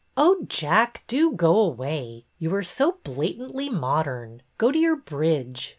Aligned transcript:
"Oh, 0.17 0.45
Jack, 0.49 1.03
do 1.05 1.33
go 1.33 1.59
away. 1.59 2.25
You 2.39 2.55
are 2.55 2.63
so 2.63 2.97
blatantly 3.03 3.69
modern. 3.69 4.41
Go 4.57 4.71
to 4.71 4.79
your 4.79 4.95
bridge." 4.95 5.69